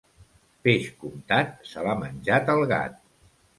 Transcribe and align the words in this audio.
Peix 0.67 0.87
comptat, 1.03 1.53
se 1.73 1.85
l'ha 1.89 1.95
menjat 2.01 2.53
el 2.57 2.65
gat. 2.75 3.01